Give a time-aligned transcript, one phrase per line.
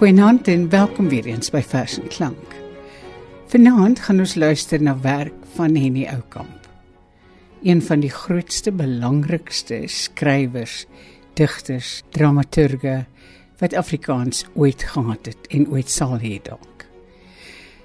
[0.00, 2.54] Goeienaand en welkom weer eens by Vers en Klank.
[3.52, 6.70] Vanaand gaan ons luister na werk van Henny Oukamp.
[7.60, 10.86] Een van die grootste, belangrikste skrywers,
[11.36, 12.96] digters, dramaturge
[13.60, 16.88] wat Afrikaans ooit gehad het en ooit sal hê dalk.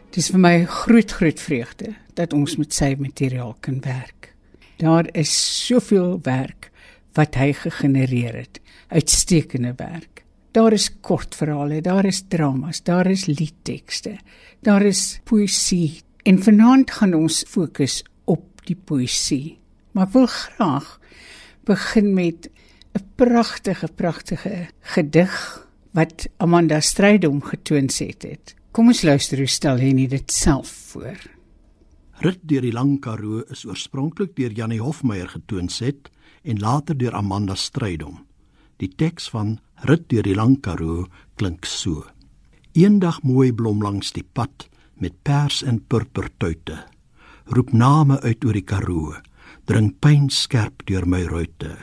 [0.07, 4.31] Dit is vir my groot groot vreugde dat ons met sy materiaal kan werk.
[4.79, 5.35] Daar is
[5.67, 6.71] soveel werk
[7.19, 10.24] wat hy gegenereer het, uitstekende werk.
[10.55, 14.13] Daar is kortverhale, daar is dramas, daar is liedtekste,
[14.63, 15.99] daar is poësie.
[16.23, 19.57] En vanaand gaan ons fokus op die poësie.
[19.91, 20.87] Maar ek wil graag
[21.67, 22.47] begin met
[22.95, 28.55] 'n pragtige pragtige gedig wat Amanda Strydom getoon het.
[28.71, 31.19] Kom ons luister hoe stel Henny dit self voor.
[32.23, 36.09] Rit deur die Lang Karoo is oorspronklik deur Janie Hofmeyer getoon het
[36.43, 38.25] en later deur Amanda Strydom.
[38.77, 42.05] Die teks van Rit deur die Lang Karoo klink so:
[42.73, 46.77] Eendag mooi blom langs die pad met pers en purpertuite.
[47.51, 49.15] Roep name uit oor die Karoo,
[49.65, 51.75] dring pyn skerp deur my ruite.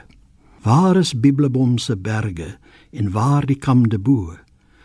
[0.62, 2.56] Waar is Bibelbom se berge
[2.92, 4.36] en waar die kamde bo?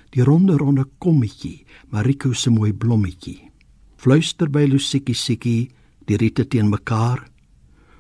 [0.10, 3.52] Die ronde ronde kommetjie, Mariko se mooi blommetjie.
[3.98, 5.70] Fluister by Lusiekie Siekie,
[6.08, 7.26] die riete teen mekaar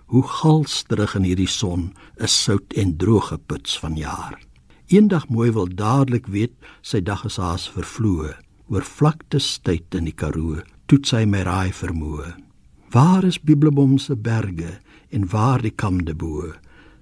[0.08, 1.89] hoe galsterig in hierdie son
[2.23, 4.38] is sout en droë puts van jaar.
[4.88, 8.30] Eendag mooi wil dadelik weet sy dag is haas vervloë
[8.71, 12.31] oor vlakte tyd in die Karoo toet sy my raai vermoë.
[12.95, 14.80] Waar is Bibelbom se berge
[15.11, 16.53] en waar die kamde bo?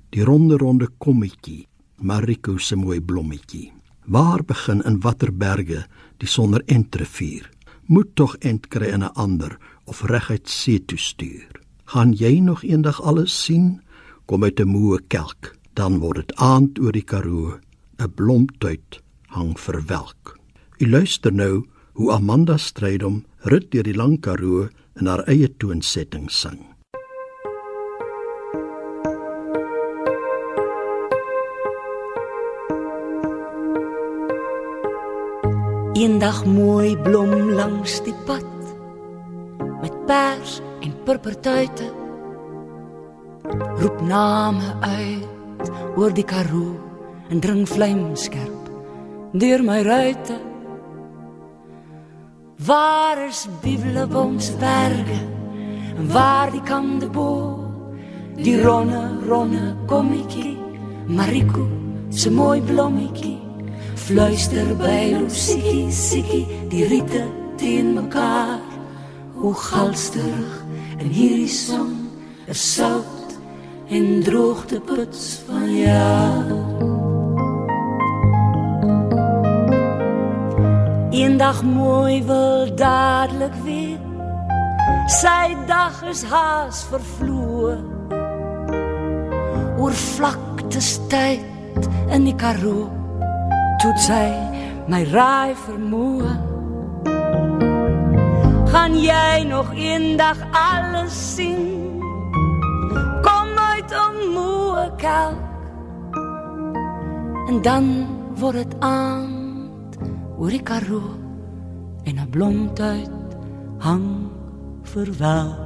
[0.09, 1.67] Die ronde ronde kommetjie,
[2.01, 3.71] Mariko se mooi blommetjie.
[4.07, 5.85] Waar begin in watter berge
[6.17, 7.51] die sonder entrevier?
[7.85, 12.63] Moet tog ent kry in 'n ander of reguit see toe stuur gaan jy nog
[12.63, 13.81] eendag alles sien
[14.25, 17.59] kom uit 'n moe kelk dan word dit aand oor die karoo
[17.99, 19.01] 'n blomtuit
[19.35, 20.37] hang verwelk.
[20.79, 24.67] U luister nou hoe amanda strydom rit deur die lang karoo
[24.99, 26.59] in haar eie toonsetting sing.
[35.95, 38.51] Eendag mooi blom langs die pad
[39.81, 41.87] met pers en purpertuite.
[43.79, 46.84] Roep name uit oor die karoo
[47.29, 48.69] en dring vlamskerp
[49.35, 50.35] deur my ruite.
[52.65, 55.19] Waar is bibelboms berge
[55.97, 57.59] en waar die kamde bo?
[58.35, 60.55] Die ronne ronne kommetjie
[61.07, 61.67] mariko
[62.09, 63.37] se mooi blommetjie
[63.95, 67.25] fluister by Lusie Siki die riete
[67.57, 68.63] teen mekaar.
[69.35, 70.63] Hoe galsterig
[70.97, 71.95] en hierdie son
[72.47, 73.39] is sout
[73.89, 76.94] en droogte puts van jou.
[81.25, 83.97] Eendag mooi wil dadelik weer.
[85.09, 87.75] Sy dag is haas vervloë
[89.81, 92.85] oor vlakte tyd in die karoo
[93.81, 94.27] toe sy
[94.91, 96.31] my raai vermoë
[98.73, 102.01] gaan jy nog eendag alles sien
[103.25, 106.19] kom uit om moe kalk
[107.49, 107.89] en dan
[108.37, 109.34] word dit aand
[110.37, 111.13] oor die karoo
[112.03, 113.29] en 'n blomtuit
[113.87, 114.09] hang
[114.83, 115.63] verwelk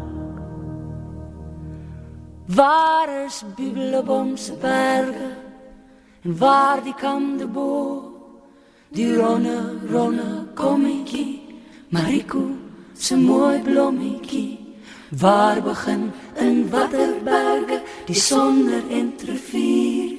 [2.58, 5.32] waar is bibelboms berge
[6.24, 7.72] en waar die kamde bo
[8.90, 9.60] die ronne
[9.92, 11.50] ronne kommetjie
[11.90, 12.44] mariko
[13.00, 14.60] se mooi blommetjie.
[15.10, 20.18] Waar begin in watter berge die sonder entrevier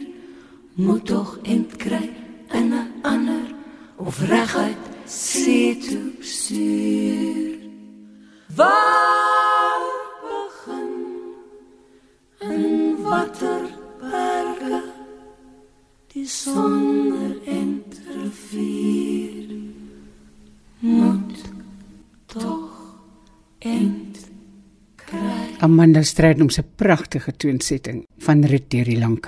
[0.74, 2.10] moet tog int kry
[2.58, 3.49] in 'n ander
[4.06, 7.58] of reguit see toe stuur.
[8.56, 9.82] Waar
[10.24, 10.92] begin
[12.38, 13.62] in watter
[14.00, 14.82] berge
[16.12, 19.48] die sonder entrevier
[20.80, 21.42] moet
[22.26, 22.70] tog
[25.60, 29.18] Amanda Strydom se pragtige toonsetting van Rit deur die Lang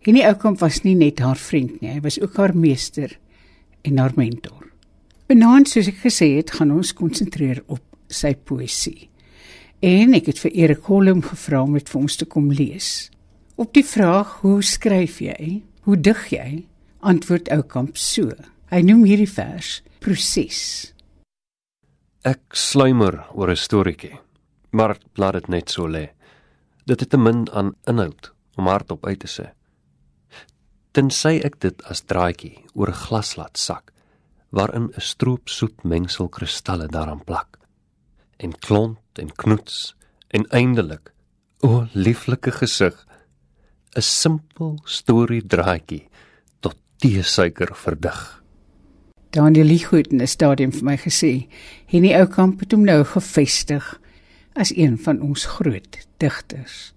[0.00, 3.12] Hierdie oukom was nie net haar vriend nie, hy was ook haar meester
[3.84, 4.70] en haar mentor.
[5.28, 9.10] Vanaand soos ek gesê het, gaan ons konsentreer op sy poësie.
[9.84, 13.10] En ek het vir Erik Holm gevra om dit vir ons te kom lees.
[13.60, 15.60] Op die vraag hoe skryf jy?
[15.84, 16.48] Hoe dig jy?
[17.00, 18.32] Antwoord oukamp so.
[18.72, 20.92] Hy noem hierdie vers proses.
[22.24, 24.18] Ek sluimer oor 'n storieetjie
[24.70, 26.10] maar laat dit net so lê.
[26.84, 29.50] Dit het te min aan inhoud om hardop uit te sê.
[30.92, 33.92] Tensy ek dit as draadjie oor glas laat sak
[34.50, 37.58] waarin 'n stroop soet mengsel kristalle daaraan plak
[38.38, 39.94] en klont en knoets
[40.28, 41.12] en eindelik
[41.62, 43.06] o lieflike gesig
[43.96, 46.08] 'n simpel storie draadjie
[46.60, 48.42] tot teesuiker verdig.
[49.30, 51.48] Daniel Ligoed in 'n stadium vir my gesê
[51.86, 54.00] Henny Oukamp het hom nou gevestig
[54.54, 56.92] as een van ons groot digters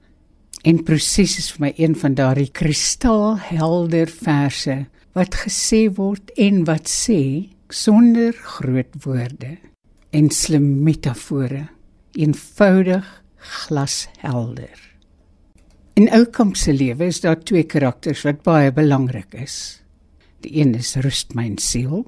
[0.63, 4.77] en proses is vir my een van daardie kristalhelder verse
[5.17, 9.57] wat gesê word en wat sê sonder groot woorde
[10.13, 11.67] en slim metafore
[12.15, 13.05] eenvoudig
[13.43, 14.79] glashelder.
[15.99, 19.81] In Oukamp se lewe is daar twee karakters wat baie belangrik is.
[20.45, 22.05] Die een is rust my siel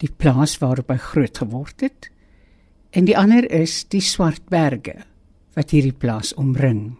[0.00, 2.08] die plaas waarop hy groot geword het
[2.96, 5.02] en die ander is die swart berge
[5.56, 6.96] wat hierdie plaas omring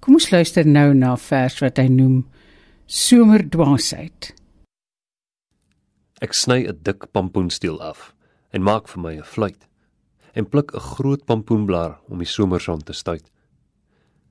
[0.00, 2.22] Kom ons luister nou na vers wat hy noem
[2.88, 4.30] Somerdwaasheid.
[6.24, 8.14] Ek sny 'n dik pampoenstiel af
[8.52, 9.68] en maak vir my 'n fluit
[10.34, 13.30] en pluk 'n groot pampoenblaar om die somerson te stuit.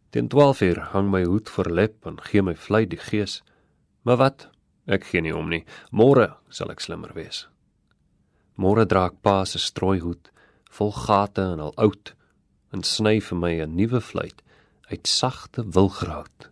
[0.10, 3.44] Teen 12 uur hang my hoed voor lep en gee my fluit die gees.
[4.02, 4.50] Maar wat?
[4.88, 5.66] Ek gee nie om nie.
[5.92, 7.48] Môre sal ek slimmer wees.
[8.58, 10.32] Môre dra ek pa se strooihoed
[10.72, 12.16] vol gate en al oud
[12.74, 14.42] en sny vir my 'n nuwe fluit
[14.90, 16.52] uit sagte wilgrout.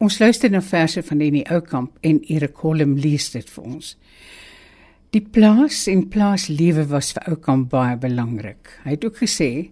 [0.00, 3.88] Ons luister na verse van Henny Oukamp en Erik Holm lees dit vir ons.
[5.12, 8.70] Die plaas en plaaslewe was vir Oukamp baie belangrik.
[8.86, 9.68] Hy het ook gesê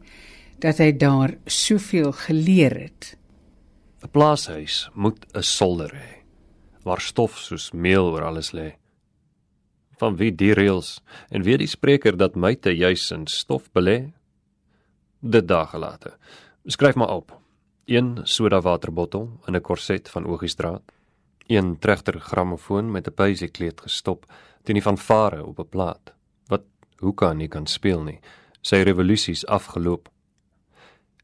[0.60, 3.16] dat hy daar soveel geleer het.
[4.04, 6.20] 'n Plaashuis moet 'n solder hê
[6.84, 8.76] waar stof soos meel oor alles lê.
[9.98, 14.12] Van wie die reëls en wie die spreker dat myte juis in stof belê?
[15.20, 16.18] Dit dae later.
[16.66, 17.47] Skryf maar op
[17.88, 20.92] een soda waterbottel in 'n korset van ogiestraat,
[21.46, 26.14] een trechter grammofoon met 'n paisekleed gestop teen die fanfare op 'n plaat
[26.46, 26.64] wat
[26.96, 28.20] hoeka nie kan speel nie,
[28.60, 30.08] sy revolusies afgeloop.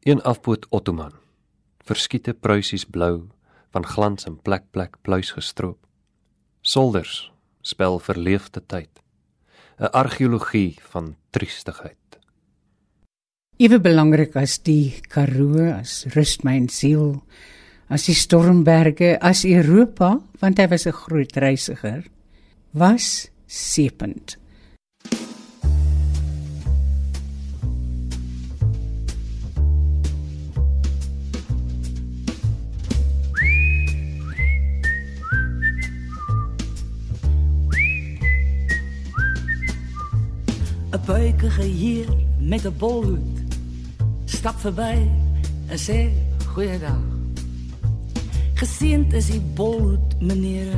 [0.01, 1.13] Een afpoot ottoman,
[1.79, 3.29] verskiete pruisies blou
[3.71, 5.87] van glans en plek plek pluis gestroop.
[6.61, 9.03] Solders spel verleefde tyd.
[9.79, 12.19] 'n Argeologie van triestigheid.
[13.55, 17.21] Ewe belangrik as die Karoo, as rust my siel,
[17.87, 22.03] as die stormberge, as Europa, want hy was 'n groot reisiger,
[22.75, 24.35] was sepend.
[40.91, 43.44] 'n buikige heer met 'n bolhoed
[44.35, 45.09] stap verby
[45.67, 46.11] en sê
[46.55, 47.03] goeiedag.
[48.55, 50.75] Geseend is die bolhoed meneer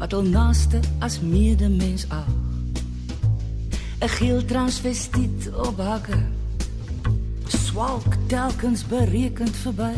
[0.00, 2.28] wat al naaste as medemens ag.
[4.00, 6.20] 'n Geel transvestiet op hakke.
[7.48, 9.94] Swalk telkens berekend verby.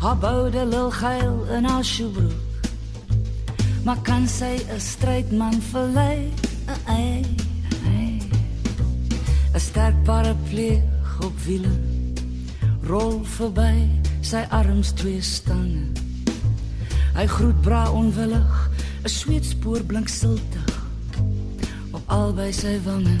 [0.00, 2.40] Haar boude lil geil in haar skoebroek.
[3.84, 6.32] Maar kan sy 'n strydman verlei?
[6.86, 7.20] Ai.
[7.20, 7.50] 'n
[9.80, 10.82] sterk paraplu
[11.24, 11.70] op wiele.
[12.84, 13.88] Rol verby
[14.20, 15.86] sy arms twee stange.
[17.16, 18.52] Hy groet bra onwillig
[19.04, 20.74] 'n sweetspoor blink siltig
[21.96, 23.16] op albei sy wange.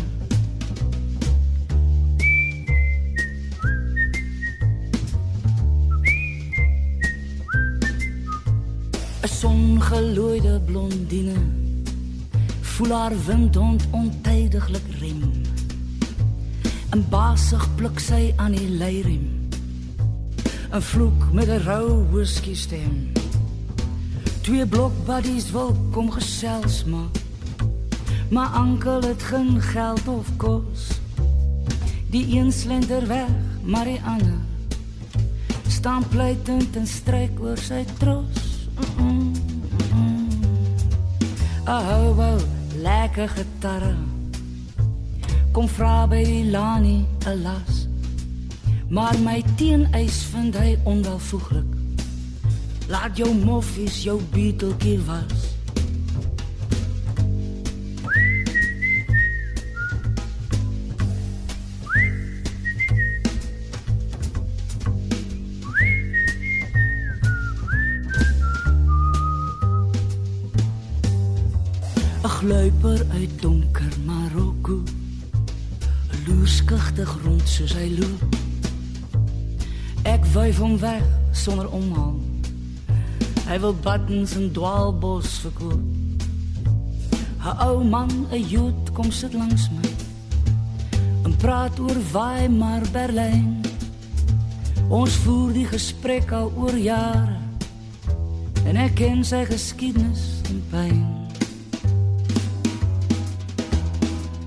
[9.22, 11.40] 'n songelooide blondine
[12.60, 15.50] Voel haar windhond ontydiglik rem.
[16.90, 19.48] En basig pluk sy aan die leiriem.
[20.70, 23.12] 'n Vloek met 'n rou whisky stem.
[24.40, 27.16] Twee blokbuddies wil kom gesels maak.
[28.30, 31.00] Maar ankel het geen geld of kos.
[32.10, 33.30] Die een slender weg,
[33.62, 34.38] maar die ander
[35.80, 38.68] staan pleitend en stryk oor sy tros.
[38.98, 39.32] Mm -mm,
[39.94, 40.28] mm.
[41.64, 42.40] Ahou, wou,
[42.76, 44.09] lekker gitarre.
[45.52, 47.88] Kom vra by Lani 'n las.
[48.88, 51.70] Maar my teeneis vind hy onwelvoeglik.
[52.88, 55.50] Laat jou moffies jou beeteltjie was.
[72.22, 74.82] 'n Gluiper uit donker Marokko.
[76.30, 78.36] 'n Loerskigtig rond soos hy loop.
[80.06, 81.02] Ek wyf hom weg
[81.34, 82.18] sonder omhaal.
[83.48, 85.82] Hy wil buttons en dwaalbos verkoop.
[87.42, 89.90] 'n Ou man, 'n Jood kom sit langs my.
[91.24, 93.60] En praat oor Weimar, Berlyn.
[94.88, 97.38] Ons voer die gesprek al oor jare.
[98.64, 101.06] En ek ken sy geskiedenis en pyn.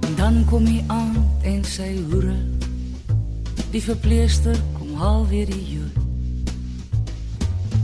[0.07, 2.35] En dan kom hy aan en sy hoere.
[3.73, 5.97] Die verpleester kom haal weer die jood.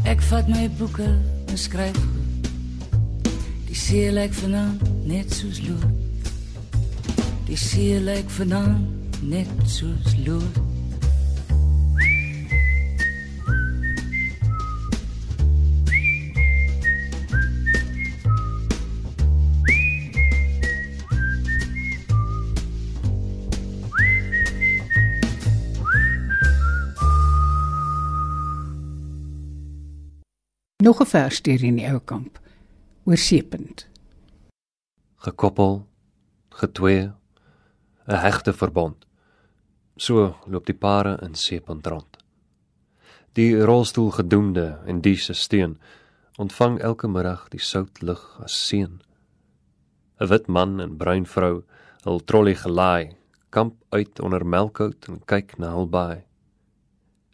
[0.09, 1.07] Ek vat my boeke
[1.49, 2.49] en skryf goed.
[3.69, 5.85] Die see lyk vanaand net soos lood.
[7.49, 10.68] Die see lyk vanaand net soos lood.
[30.99, 32.39] 'n vers deur in die ou kamp
[33.07, 33.87] oor seepunt.
[35.19, 35.85] gekoppel,
[36.49, 37.11] getwee,
[38.07, 39.05] 'n hegte verbond.
[39.97, 42.17] So loop die pare in seepunt rond.
[43.33, 45.77] Die rolstoelgedoemde en die se steun
[46.37, 49.01] ontvang elke middag die sout lug as seën.
[50.19, 51.63] 'n Wit man en bruin vrou,
[52.03, 53.15] hul trolly gelaai,
[53.49, 56.23] kamp uit onder melkhout en kyk na hul baai.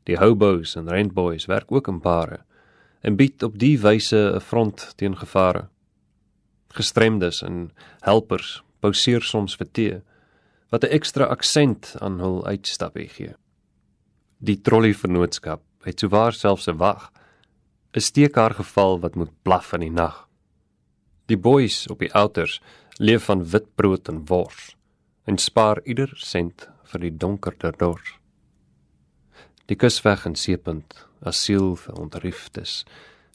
[0.03, 2.45] Die hobos en rentboys werk ook in pare
[3.06, 5.68] en bied op die wyse 'n front teen gevare.
[6.68, 10.02] Gestremdes en helpers pauseer soms vir tee
[10.72, 13.34] wat 'n ekstra aksent aan hul uitstappie gee.
[14.38, 17.12] Die trolley vennootskap het souwaar selfs 'n wag,
[17.94, 20.28] 'n steekhaar geval wat moet blaf in die nag.
[21.26, 22.62] Die boeis op die outers
[22.98, 24.76] leef van witbrood en wors
[25.26, 28.20] en spaar ieder sent vir die donkerder dors.
[29.66, 32.84] Die kusweg en seepunt, asiel vir ontrieftes,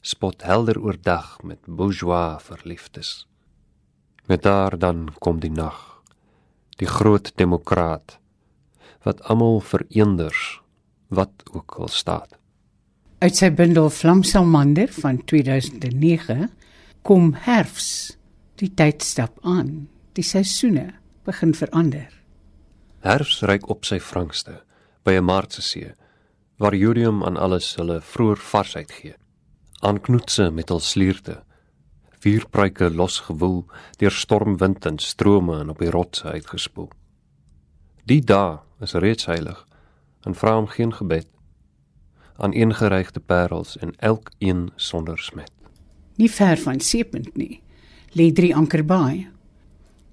[0.01, 3.27] spot helder oordag met bourgeois verliefdes.
[4.25, 6.01] Met daar dan kom die nag,
[6.77, 8.17] die groot demokraat
[9.03, 10.61] wat almal vereenders
[11.07, 12.37] wat ook al staat.
[13.21, 16.49] Uit sy bundel Vlamsalmander van 2009
[17.05, 18.17] kom herfs,
[18.57, 20.87] die tyd stap aan, die seisoene
[21.25, 22.09] begin verander.
[23.05, 24.61] Herfs ryk op sy frankste
[25.05, 25.93] by 'n maartse see
[26.61, 29.15] waar jodium aan alles hulle vroeër varsheid gee.
[29.81, 31.39] Aan knoetse met hul slierte.
[32.21, 33.63] Vuurpruike losgewoel
[33.97, 36.91] deur stormwind en strome en op die rotse uitgespoel.
[38.05, 39.63] Die dae is reeds heilig
[40.25, 41.27] en vra hom geen gebed
[42.41, 45.51] aan ingeregte parels en elkeen sonder smet.
[46.17, 47.61] Nie ver van Seepunt nie,
[48.17, 49.27] lê drie ankerbaai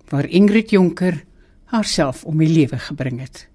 [0.09, 1.25] waar Ingrid Jonker
[1.73, 3.49] haarself om die lewe gebring het.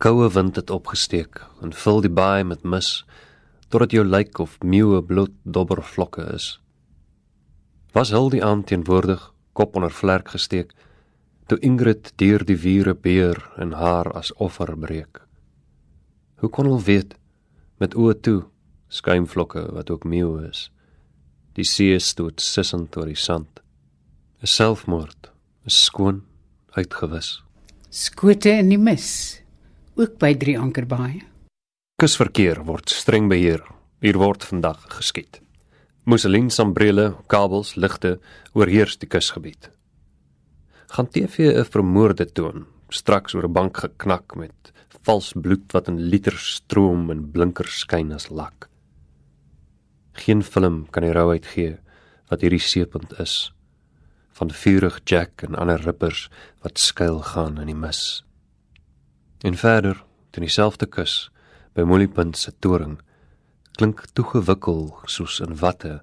[0.00, 3.04] 'n Koue wind het opgesteek en vul die baai met mis
[3.68, 6.60] totdat jou lyk of meeue bloed dobbervlokke is.
[7.92, 9.20] Was hul die aand teenwoordig,
[9.52, 10.72] kop onder vlerk gesteek,
[11.46, 15.20] toe Ingrid deur die vure beer en haar as offer breek.
[16.40, 17.12] Hoe kon hulle weet
[17.76, 18.44] met oë toe,
[18.88, 20.70] skuimvlokke wat ook meeue is.
[21.52, 23.60] Die see stoot sissend oor die sand.
[24.40, 25.30] 'n Selfmoord,
[25.66, 26.24] is skoon
[26.72, 27.42] uitgewis.
[27.90, 29.39] Skote in die mis,
[30.00, 31.20] ook by drie ankerbaai.
[32.00, 33.60] Kusverkeer word streng beheer.
[34.00, 35.42] Hier word vandag geskiet.
[36.08, 38.16] Musselin sambrele, kabels, ligte
[38.56, 39.68] oorheers die kusgebied.
[40.90, 46.08] Gaan TV 'n vermoorde toon, straks oor 'n bank geknak met vals bloed wat in
[46.10, 48.68] liters stroom en blinkers skyn as lak.
[50.12, 51.78] Geen film kan die rouheid gee
[52.30, 53.52] wat hierdie seepunt is
[54.32, 56.30] van vurig Jack en ander rippers
[56.62, 58.24] wat skuil gaan in die mis.
[59.42, 61.30] En verder, teen dieselfde kus,
[61.74, 62.98] by Mollypunt se toring,
[63.78, 66.00] klink toegewikkel soos in watte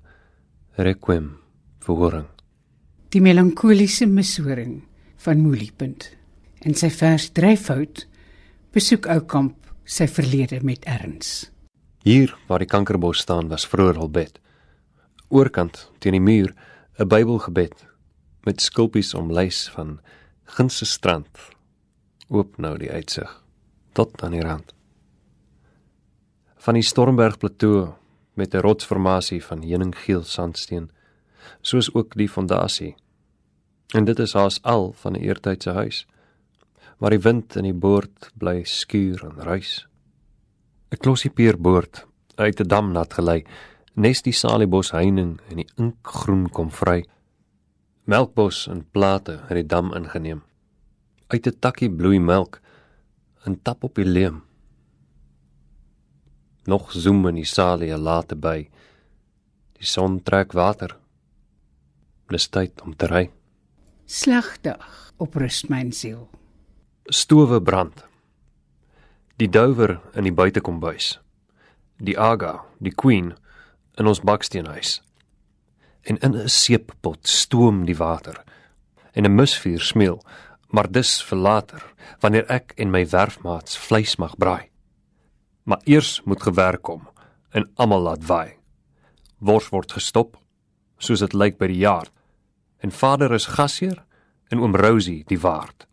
[0.78, 1.36] requiem
[1.86, 2.26] verhoring.
[3.14, 4.82] Die melankoliese mishoring
[5.24, 6.10] van Mollypunt
[6.66, 8.06] en sy vers dryfhout
[8.74, 11.52] besoek Oukamp sy verlede met erns.
[12.04, 14.40] Hier waar die kankerbos staan was vroeër al bed.
[15.30, 16.54] Oorkant teen die muur
[17.00, 17.86] 'n Bybelgebed
[18.46, 20.00] met skulpies omlys van
[20.58, 21.28] ginse strand.
[22.28, 23.30] Oop nou die uitsig
[23.96, 24.74] tot aan die rand.
[26.60, 27.94] Van die Stormberg plateau
[28.34, 30.92] met 'n rotsformasie van heuninggeel sandsteen,
[31.62, 32.96] soos ook die fondasie.
[33.96, 36.06] En dit is haas al van 'n eertydse huis
[36.98, 39.88] waar die wind in die boord bly skuur en ruis.
[40.92, 42.06] 'n Klossie peerboord
[42.36, 43.46] uit 'n dam nat gelei,
[43.94, 47.06] nes die saliebos heining in die inkgroen kom vry.
[48.04, 50.47] Melkbos en plate het die dam ingeneem.
[51.28, 52.62] Uit 'n takkie bloei melk
[53.44, 54.44] en tap op die leem.
[56.64, 58.70] Nog zoem in die salie late by.
[59.74, 60.98] Die son trek water.
[62.30, 63.32] Dis tyd om te ry.
[64.06, 66.30] Slagdag op rus my siel
[67.08, 68.04] stowe brand.
[69.36, 71.18] Die douwer in die buitekombuis.
[72.04, 73.34] Die aga, die queen
[73.98, 75.02] in ons baksteenhuis.
[76.04, 78.44] En in 'n seeppot stoom die water.
[79.14, 80.22] En 'n musvuur smeel,
[80.68, 81.84] maar dis vir later,
[82.20, 84.70] wanneer ek en my werfmaats vleis mag braai.
[85.64, 87.08] Maar eers moet gewerk kom
[87.52, 88.54] en almal laat waai.
[89.40, 90.38] Wors word gestop,
[90.98, 92.12] soos dit lyk by die jaar.
[92.80, 94.04] En vader is gasheer
[94.50, 95.88] en oom Rosie die waard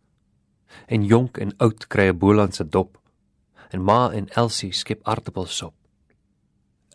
[0.87, 2.99] en jonk en oud kry 'n bolandse dop
[3.71, 5.75] en ma en Elsie skep aartappelsop.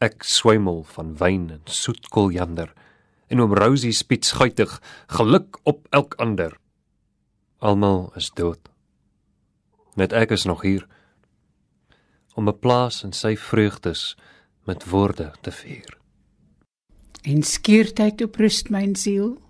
[0.02, 2.74] Ek swemel van wyn en soet koljander
[3.28, 6.58] en oom Rosie spiets guitig geluk op elk ander.
[7.60, 8.70] Almal is dood.
[10.00, 10.88] Net ek is nog hier
[12.40, 14.16] om 'n plaas in sy vreugdes
[14.64, 15.98] met woorde te vier.
[17.22, 19.42] En skiertyd op rust my siel.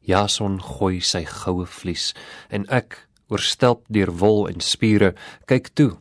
[0.00, 2.14] Jason gooi sy goue vlies
[2.48, 5.14] en ek, oorstelp deur wol en spiere,
[5.46, 5.98] kyk toe.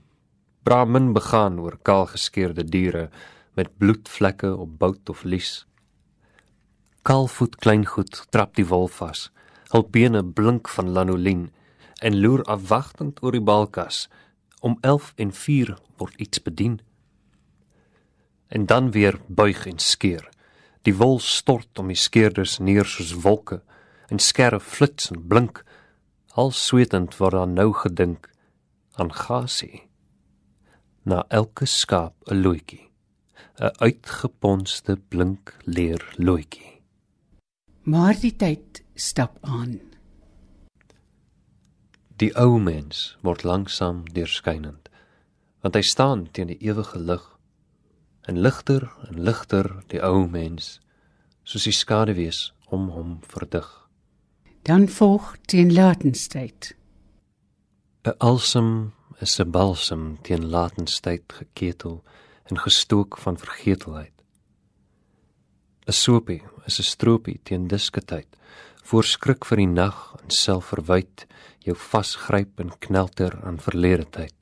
[0.63, 3.09] Brahmin begaan oor kaal geskeurde diere
[3.55, 5.65] met bloedvlekke op bout of lies.
[7.03, 9.29] Kalfvoet kleingoed trap die wol vas.
[9.71, 11.49] Hul bene blink van lanolien
[12.01, 14.07] en loer afwagtend oor die balkas.
[14.59, 16.79] Om 11 en 4 word iets bedien.
[18.47, 20.29] En dan weer buig en skeer.
[20.81, 23.61] Die wol stort om die skeerders neer soos wolke
[24.11, 25.63] en skerre flits en blink
[26.39, 28.27] al swetend word daar nou gedink
[28.99, 29.87] aan gasie
[31.07, 32.85] na elke skaap 'n loetjie
[33.59, 36.71] 'n uitgeponste blink leer loetjie
[37.83, 39.79] maar die tyd stap aan
[42.21, 44.89] die ou mens word langsam deurskynend
[45.61, 47.27] want hy staan teen die ewige lig
[48.29, 50.79] en ligter en ligter die ou mens
[51.43, 53.81] soos die skaduwees om hom verdig
[54.61, 56.75] Dan volg teen latenstyd.
[58.03, 62.03] 'n Alsem is 'n balsem teen latenstyd geketel
[62.43, 64.13] en gestook van vergetelheid.
[65.87, 68.27] 'n Sopie is 'n stroopie teen disketyd,
[68.91, 71.25] voorskrik vir die nag en selfverwyd
[71.65, 74.35] jou vasgryp en knelter aan verlede tyd.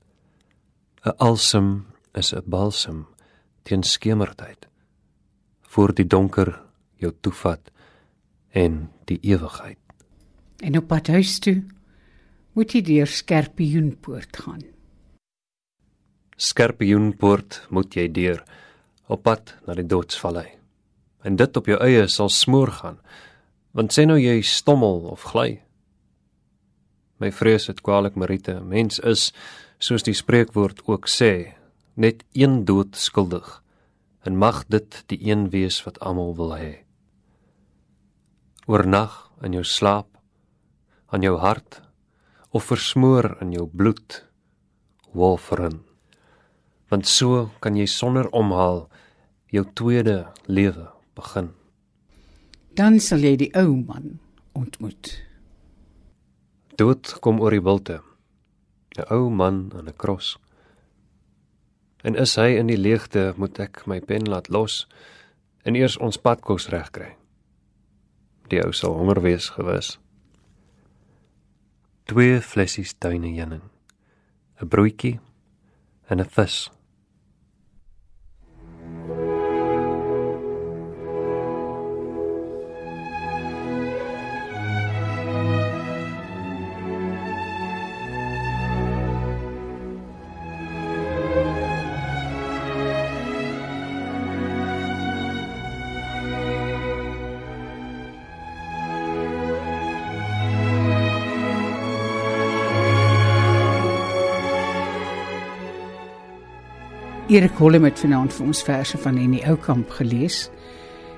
[1.05, 3.05] 'n Alsem is 'n balsem
[3.63, 4.67] teen skemerdheid,
[5.61, 6.61] voor die donker
[6.97, 7.71] jou toevat
[8.51, 9.77] en die ewigheid
[10.59, 11.61] en op pad huis toe
[12.57, 14.63] moet jy deur Skerpioenpoort gaan.
[16.39, 18.41] Skerpioenpoort moet jy deur
[19.07, 20.47] op pad na die doodsvallei.
[21.23, 22.99] En dit op jou eie sal smoor gaan.
[23.71, 25.61] Want sê nou jy stommel of gly.
[27.19, 29.29] My vrees het kwaliek Marite, mens is
[29.79, 31.55] soos die spreekwoord ook sê,
[31.95, 33.59] net een dood skuldig.
[34.23, 36.73] En mag dit die een wees wat almal wil hê.
[38.67, 40.19] Oornag in jou slaap
[41.09, 41.81] aan jou hart
[42.51, 44.23] of versmoor in jou bloed
[45.13, 45.79] wolferen
[46.89, 48.87] want so kan jy sonder omhaal
[49.53, 51.53] jou tweede lewe begin
[52.79, 54.13] dan sal jy die ou man
[54.55, 55.11] ontmoet.
[56.79, 57.99] Dood kom oor die wilte.
[58.95, 60.37] 'n ou man aan 'n kros.
[62.03, 64.87] En is hy in die leegte moet ek my pen laat los
[65.65, 67.15] en eers ons padkos regkry.
[68.49, 69.99] Die ou sal honger wees gewis.
[72.05, 73.63] Twee flessies tuine heuning,
[74.61, 75.19] 'n broodjie
[76.09, 76.71] en 'n vis.
[107.29, 110.47] Erik Hollem het vanaand vir ons verse van Henny Oukamp gelees.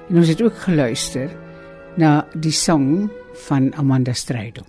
[0.10, 1.32] En ons het ook geluister
[1.96, 3.08] na die sang
[3.46, 4.68] van Amanda Strydom.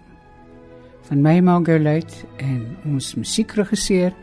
[1.11, 4.15] Van my Margolite en ons musiekregisseur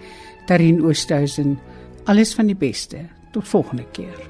[0.47, 1.57] Tarin Oosthuizen.
[2.07, 3.03] Alles van die beste.
[3.35, 4.28] Tot volgende keer.